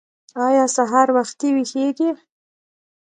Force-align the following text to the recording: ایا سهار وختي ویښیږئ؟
ایا 0.47 0.65
سهار 0.75 1.07
وختي 1.17 1.49
ویښیږئ؟ 1.55 2.11